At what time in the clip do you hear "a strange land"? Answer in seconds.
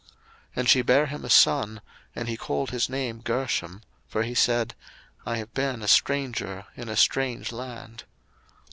6.89-8.05